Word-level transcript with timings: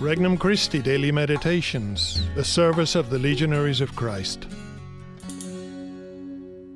Regnum 0.00 0.38
Christi 0.38 0.80
Daily 0.80 1.10
Meditations, 1.10 2.22
the 2.36 2.44
service 2.44 2.94
of 2.94 3.10
the 3.10 3.18
Legionaries 3.18 3.80
of 3.80 3.96
Christ. 3.96 4.44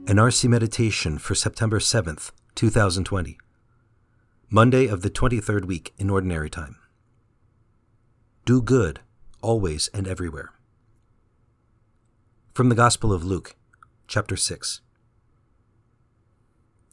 An 0.09 0.17
RC 0.17 0.49
Meditation 0.49 1.19
for 1.19 1.37
September 1.37 1.79
7th, 1.79 2.33
2020. 2.57 3.39
Monday 4.51 4.89
of 4.89 5.03
the 5.03 5.11
23rd 5.11 5.67
week 5.67 5.95
in 5.99 6.11
Ordinary 6.11 6.51
Time. 6.51 6.75
Do 8.45 8.61
good, 8.61 8.99
always 9.41 9.89
and 9.95 10.09
everywhere. 10.09 10.51
From 12.55 12.71
the 12.71 12.75
Gospel 12.75 13.13
of 13.13 13.23
Luke, 13.23 13.55
chapter 14.09 14.37
6. 14.37 14.81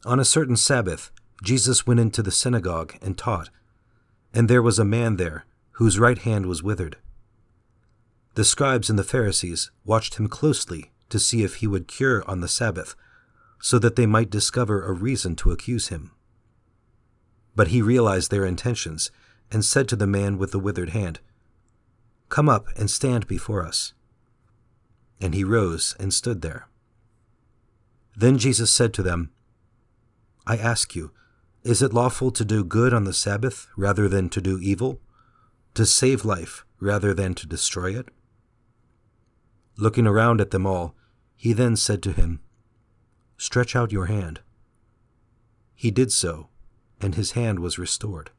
On 0.04 0.20
a 0.20 0.24
certain 0.24 0.56
Sabbath, 0.56 1.10
Jesus 1.42 1.88
went 1.88 1.98
into 1.98 2.22
the 2.22 2.30
synagogue 2.30 2.94
and 3.02 3.18
taught, 3.18 3.50
and 4.32 4.48
there 4.48 4.62
was 4.62 4.78
a 4.78 4.84
man 4.84 5.16
there 5.16 5.44
whose 5.80 5.98
right 5.98 6.18
hand 6.18 6.44
was 6.44 6.62
withered. 6.62 6.98
The 8.34 8.44
scribes 8.44 8.90
and 8.90 8.98
the 8.98 9.02
Pharisees 9.02 9.70
watched 9.82 10.16
him 10.16 10.28
closely 10.28 10.90
to 11.08 11.18
see 11.18 11.42
if 11.42 11.54
he 11.56 11.66
would 11.66 11.88
cure 11.88 12.22
on 12.28 12.42
the 12.42 12.48
Sabbath, 12.48 12.94
so 13.62 13.78
that 13.78 13.96
they 13.96 14.04
might 14.04 14.28
discover 14.28 14.84
a 14.84 14.92
reason 14.92 15.34
to 15.36 15.50
accuse 15.50 15.88
him. 15.88 16.10
But 17.56 17.68
he 17.68 17.80
realized 17.80 18.30
their 18.30 18.44
intentions 18.44 19.10
and 19.50 19.64
said 19.64 19.88
to 19.88 19.96
the 19.96 20.06
man 20.06 20.36
with 20.36 20.50
the 20.52 20.58
withered 20.58 20.90
hand, 20.90 21.18
Come 22.28 22.50
up 22.50 22.66
and 22.76 22.90
stand 22.90 23.26
before 23.26 23.64
us. 23.64 23.94
And 25.18 25.34
he 25.34 25.44
rose 25.44 25.96
and 25.98 26.12
stood 26.12 26.42
there. 26.42 26.68
Then 28.14 28.36
Jesus 28.36 28.70
said 28.70 28.92
to 28.92 29.02
them, 29.02 29.30
I 30.46 30.58
ask 30.58 30.94
you, 30.94 31.10
is 31.64 31.80
it 31.80 31.94
lawful 31.94 32.30
to 32.32 32.44
do 32.44 32.64
good 32.64 32.92
on 32.92 33.04
the 33.04 33.14
Sabbath 33.14 33.66
rather 33.78 34.10
than 34.10 34.28
to 34.28 34.42
do 34.42 34.58
evil? 34.60 35.00
To 35.74 35.86
save 35.86 36.24
life 36.24 36.64
rather 36.80 37.14
than 37.14 37.34
to 37.34 37.46
destroy 37.46 37.98
it? 37.98 38.08
Looking 39.76 40.06
around 40.06 40.40
at 40.40 40.50
them 40.50 40.66
all, 40.66 40.94
he 41.36 41.52
then 41.52 41.76
said 41.76 42.02
to 42.02 42.12
him, 42.12 42.40
Stretch 43.36 43.74
out 43.74 43.92
your 43.92 44.06
hand. 44.06 44.40
He 45.74 45.90
did 45.90 46.12
so, 46.12 46.48
and 47.00 47.14
his 47.14 47.32
hand 47.32 47.60
was 47.60 47.78
restored. 47.78 48.30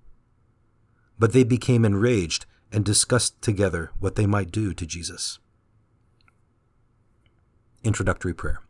But 1.18 1.34
they 1.34 1.44
became 1.44 1.84
enraged 1.84 2.46
and 2.72 2.86
discussed 2.86 3.42
together 3.42 3.92
what 4.00 4.16
they 4.16 4.28
might 4.28 4.52
do 4.52 4.74
to 4.74 4.86
Jesus. 4.86 5.40
Introductory 7.84 8.34
Prayer 8.34 8.62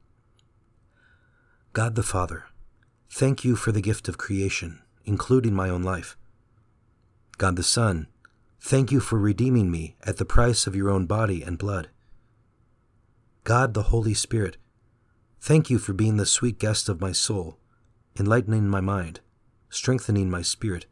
God 1.74 1.96
the 1.96 2.04
Father, 2.04 2.46
thank 3.10 3.44
you 3.44 3.58
for 3.58 3.74
the 3.74 3.82
gift 3.82 4.08
of 4.08 4.18
creation, 4.18 4.82
including 5.04 5.54
my 5.54 5.70
own 5.70 5.84
life. 5.84 6.16
God 7.38 7.58
the 7.58 7.64
Son, 7.64 8.08
Thank 8.64 8.92
you 8.92 9.00
for 9.00 9.18
redeeming 9.18 9.72
me 9.72 9.96
at 10.04 10.18
the 10.18 10.24
price 10.24 10.68
of 10.68 10.76
your 10.76 10.90
own 10.90 11.08
body 11.08 11.42
and 11.42 11.58
blood. 11.58 11.90
God 13.44 13.74
the 13.74 13.84
Holy 13.84 14.14
Spirit, 14.14 14.58
thank 15.42 15.72
you 15.72 15.80
for 15.80 15.94
being 15.94 16.18
the 16.18 16.28
sweet 16.28 16.60
guest 16.60 16.88
of 16.88 17.02
my 17.02 17.12
soul, 17.12 17.58
enlightening 18.20 18.70
my 18.70 18.80
mind, 18.80 19.20
strengthening 19.70 20.30
my 20.30 20.44
spirit, 20.44 20.86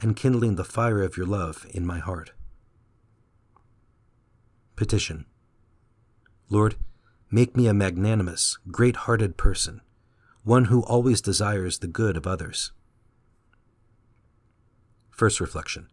and 0.00 0.16
kindling 0.16 0.56
the 0.56 0.64
fire 0.64 1.00
of 1.00 1.16
your 1.16 1.26
love 1.26 1.64
in 1.70 1.86
my 1.86 2.00
heart. 2.00 2.32
Petition 4.74 5.26
Lord, 6.50 6.74
make 7.30 7.56
me 7.56 7.68
a 7.68 7.72
magnanimous, 7.72 8.58
great 8.72 8.96
hearted 8.96 9.36
person, 9.36 9.80
one 10.42 10.66
who 10.66 10.82
always 10.82 11.20
desires 11.20 11.78
the 11.78 11.86
good 11.86 12.16
of 12.16 12.26
others. 12.26 12.72
First 15.08 15.40
reflection 15.40 15.88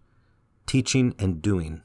teaching, 0.65 1.15
and 1.19 1.41
doing. 1.41 1.81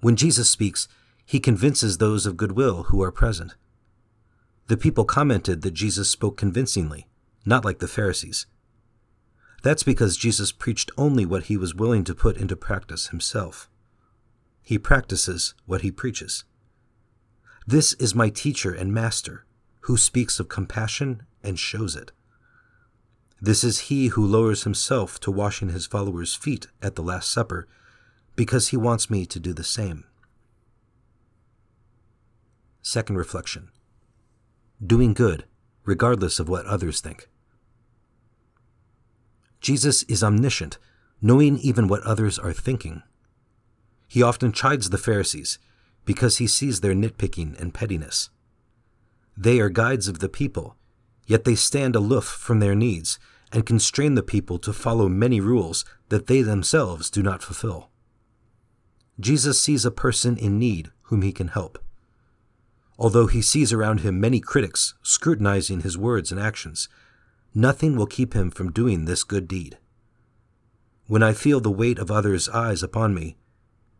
When 0.00 0.16
Jesus 0.16 0.50
speaks, 0.50 0.88
he 1.24 1.40
convinces 1.40 1.98
those 1.98 2.26
of 2.26 2.36
goodwill 2.36 2.84
who 2.84 3.02
are 3.02 3.12
present. 3.12 3.54
The 4.66 4.76
people 4.76 5.04
commented 5.04 5.62
that 5.62 5.72
Jesus 5.72 6.10
spoke 6.10 6.36
convincingly, 6.36 7.06
not 7.44 7.64
like 7.64 7.78
the 7.78 7.88
Pharisees. 7.88 8.46
That's 9.62 9.82
because 9.82 10.16
Jesus 10.16 10.52
preached 10.52 10.90
only 10.98 11.24
what 11.24 11.44
he 11.44 11.56
was 11.56 11.74
willing 11.74 12.04
to 12.04 12.14
put 12.14 12.36
into 12.36 12.56
practice 12.56 13.08
himself. 13.08 13.68
He 14.62 14.78
practices 14.78 15.54
what 15.66 15.82
he 15.82 15.90
preaches. 15.90 16.44
This 17.66 17.94
is 17.94 18.14
my 18.14 18.28
teacher 18.28 18.74
and 18.74 18.92
master, 18.92 19.46
who 19.82 19.96
speaks 19.96 20.38
of 20.38 20.48
compassion 20.48 21.22
and 21.42 21.58
shows 21.58 21.96
it. 21.96 22.12
This 23.44 23.62
is 23.62 23.90
he 23.90 24.06
who 24.06 24.26
lowers 24.26 24.62
himself 24.62 25.20
to 25.20 25.30
washing 25.30 25.68
his 25.68 25.84
followers' 25.84 26.34
feet 26.34 26.66
at 26.80 26.94
the 26.94 27.02
Last 27.02 27.30
Supper, 27.30 27.68
because 28.36 28.68
he 28.68 28.76
wants 28.78 29.10
me 29.10 29.26
to 29.26 29.38
do 29.38 29.52
the 29.52 29.62
same. 29.62 30.04
Second 32.80 33.16
reflection 33.16 33.68
Doing 34.82 35.12
good, 35.12 35.44
regardless 35.84 36.38
of 36.38 36.48
what 36.48 36.64
others 36.64 37.02
think. 37.02 37.28
Jesus 39.60 40.04
is 40.04 40.24
omniscient, 40.24 40.78
knowing 41.20 41.58
even 41.58 41.86
what 41.86 42.02
others 42.02 42.38
are 42.38 42.54
thinking. 42.54 43.02
He 44.08 44.22
often 44.22 44.52
chides 44.52 44.88
the 44.88 44.96
Pharisees 44.96 45.58
because 46.06 46.38
he 46.38 46.46
sees 46.46 46.80
their 46.80 46.94
nitpicking 46.94 47.60
and 47.60 47.74
pettiness. 47.74 48.30
They 49.36 49.60
are 49.60 49.68
guides 49.68 50.08
of 50.08 50.20
the 50.20 50.30
people, 50.30 50.76
yet 51.26 51.44
they 51.44 51.54
stand 51.54 51.94
aloof 51.94 52.24
from 52.24 52.60
their 52.60 52.74
needs 52.74 53.18
and 53.54 53.64
constrain 53.64 54.16
the 54.16 54.22
people 54.22 54.58
to 54.58 54.72
follow 54.72 55.08
many 55.08 55.40
rules 55.40 55.84
that 56.08 56.26
they 56.26 56.42
themselves 56.42 57.08
do 57.08 57.22
not 57.22 57.40
fulfill. 57.40 57.88
Jesus 59.20 59.62
sees 59.62 59.84
a 59.84 59.92
person 59.92 60.36
in 60.36 60.58
need 60.58 60.90
whom 61.02 61.22
he 61.22 61.32
can 61.32 61.48
help. 61.48 61.78
Although 62.98 63.28
he 63.28 63.40
sees 63.40 63.72
around 63.72 64.00
him 64.00 64.20
many 64.20 64.40
critics 64.40 64.94
scrutinizing 65.02 65.82
his 65.82 65.96
words 65.96 66.32
and 66.32 66.40
actions, 66.40 66.88
nothing 67.54 67.96
will 67.96 68.06
keep 68.06 68.34
him 68.34 68.50
from 68.50 68.72
doing 68.72 69.04
this 69.04 69.22
good 69.22 69.46
deed. 69.46 69.78
When 71.06 71.22
I 71.22 71.32
feel 71.32 71.60
the 71.60 71.70
weight 71.70 72.00
of 72.00 72.10
others' 72.10 72.48
eyes 72.48 72.82
upon 72.82 73.14
me, 73.14 73.36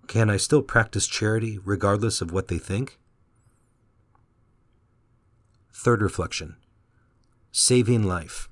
can 0.09 0.31
I 0.31 0.37
still 0.37 0.63
practice 0.63 1.07
charity 1.07 1.61
regardless 1.65 2.21
of 2.21 2.33
what 2.33 2.49
they 2.49 2.59
think? 2.59 2.99
Third 5.73 6.03
reflection 6.03 6.57
Saving 7.53 8.03
life. 8.03 8.49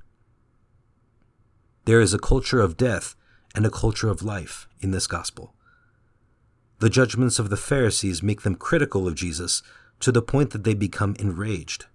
There 1.85 2.01
is 2.01 2.15
a 2.15 2.19
culture 2.19 2.61
of 2.61 2.77
death 2.77 3.17
and 3.55 3.67
a 3.67 3.71
culture 3.71 4.09
of 4.09 4.23
life 4.23 4.69
in 4.81 4.93
this 4.93 5.07
gospel. 5.07 5.55
The 6.79 6.91
judgments 6.91 7.39
of 7.39 7.51
the 7.51 7.57
Pharisees 7.57 8.23
make 8.23 8.43
them 8.43 8.55
critical 8.55 9.07
of 9.07 9.15
Jesus 9.15 9.63
to 10.01 10.13
the 10.13 10.23
point 10.23 10.51
that 10.51 10.65
they 10.65 10.75
become 10.75 11.17
enraged. 11.19 11.87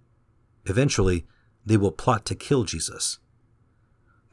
Eventually, 0.66 1.26
they 1.64 1.76
will 1.76 1.92
plot 1.92 2.24
to 2.26 2.34
kill 2.34 2.64
Jesus. 2.64 3.18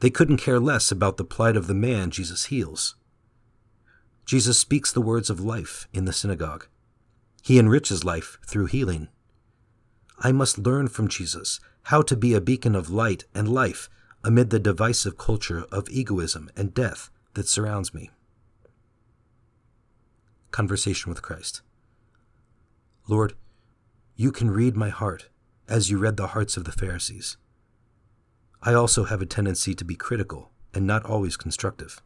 They 0.00 0.10
couldn't 0.10 0.38
care 0.38 0.60
less 0.60 0.90
about 0.90 1.16
the 1.16 1.24
plight 1.24 1.56
of 1.56 1.66
the 1.66 1.74
man 1.74 2.10
Jesus 2.10 2.46
heals. 2.46 2.96
Jesus 4.26 4.58
speaks 4.58 4.92
the 4.92 5.00
words 5.00 5.30
of 5.30 5.40
life 5.40 5.88
in 5.92 6.04
the 6.04 6.12
synagogue. 6.12 6.66
He 7.42 7.58
enriches 7.58 8.04
life 8.04 8.38
through 8.46 8.66
healing. 8.66 9.08
I 10.18 10.32
must 10.32 10.58
learn 10.58 10.88
from 10.88 11.08
Jesus 11.08 11.60
how 11.84 12.02
to 12.02 12.16
be 12.16 12.34
a 12.34 12.40
beacon 12.40 12.74
of 12.74 12.90
light 12.90 13.24
and 13.34 13.48
life 13.48 13.88
amid 14.26 14.50
the 14.50 14.58
divisive 14.58 15.16
culture 15.16 15.66
of 15.70 15.88
egoism 15.88 16.50
and 16.56 16.74
death 16.74 17.10
that 17.34 17.46
surrounds 17.46 17.94
me. 17.94 18.10
Conversation 20.50 21.10
with 21.10 21.22
Christ. 21.22 21.62
Lord, 23.06 23.34
you 24.16 24.32
can 24.32 24.50
read 24.50 24.76
my 24.76 24.88
heart 24.88 25.28
as 25.68 25.90
you 25.90 25.98
read 25.98 26.16
the 26.16 26.26
hearts 26.28 26.56
of 26.56 26.64
the 26.64 26.72
Pharisees. 26.72 27.36
I 28.60 28.74
also 28.74 29.04
have 29.04 29.22
a 29.22 29.26
tendency 29.26 29.76
to 29.76 29.84
be 29.84 29.94
critical 29.94 30.50
and 30.74 30.88
not 30.88 31.04
always 31.04 31.36
constructive. 31.36 32.02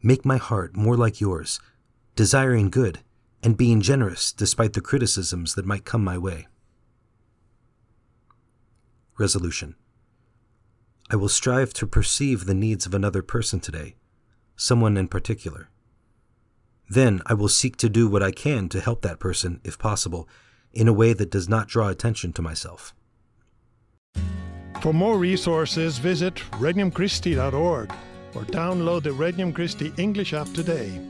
Make 0.00 0.24
my 0.24 0.36
heart 0.36 0.76
more 0.76 0.96
like 0.96 1.20
yours, 1.20 1.58
desiring 2.14 2.70
good 2.70 3.00
and 3.42 3.56
being 3.56 3.80
generous 3.80 4.32
despite 4.32 4.74
the 4.74 4.80
criticisms 4.80 5.56
that 5.56 5.66
might 5.66 5.84
come 5.84 6.04
my 6.04 6.18
way. 6.18 6.46
Resolution 9.18 9.74
I 11.10 11.16
will 11.16 11.28
strive 11.28 11.72
to 11.74 11.86
perceive 11.86 12.44
the 12.44 12.54
needs 12.54 12.84
of 12.84 12.92
another 12.92 13.22
person 13.22 13.60
today, 13.60 13.96
someone 14.56 14.96
in 14.96 15.08
particular. 15.08 15.70
Then 16.90 17.22
I 17.26 17.34
will 17.34 17.48
seek 17.48 17.76
to 17.78 17.88
do 17.88 18.08
what 18.08 18.22
I 18.22 18.30
can 18.30 18.68
to 18.70 18.80
help 18.80 19.02
that 19.02 19.18
person, 19.18 19.60
if 19.64 19.78
possible, 19.78 20.28
in 20.72 20.86
a 20.86 20.92
way 20.92 21.14
that 21.14 21.30
does 21.30 21.48
not 21.48 21.68
draw 21.68 21.88
attention 21.88 22.32
to 22.34 22.42
myself. 22.42 22.94
For 24.82 24.92
more 24.92 25.18
resources, 25.18 25.98
visit 25.98 26.36
regnumchristi.org 26.52 27.92
or 28.34 28.42
download 28.42 29.02
the 29.02 29.12
Regnum 29.12 29.52
Christi 29.54 29.92
English 29.96 30.34
app 30.34 30.52
today. 30.52 31.00